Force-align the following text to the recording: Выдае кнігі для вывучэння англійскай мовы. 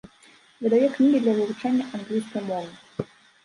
Выдае 0.67 0.79
кнігі 0.95 1.21
для 1.27 1.37
вывучэння 1.41 1.91
англійскай 2.01 2.47
мовы. 2.51 3.11